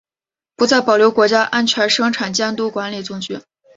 [0.55, 3.39] 不再保留国家安全生产监督管理总局。